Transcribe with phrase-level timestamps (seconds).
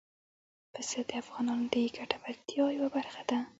[0.73, 3.39] پسه د افغانانو د ګټورتیا یوه برخه ده.